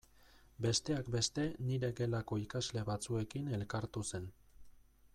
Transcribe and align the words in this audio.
Besteak 0.65 1.11
beste 1.15 1.45
nire 1.67 1.91
gelako 2.01 2.39
ikasle 2.47 2.87
batzuekin 2.91 3.55
elkartu 3.59 4.07
zen. 4.09 4.31